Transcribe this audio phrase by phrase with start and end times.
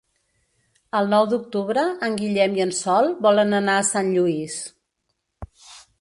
[0.99, 4.57] El nou d'octubre en Guillem i en Sol volen anar a Sant Lluís.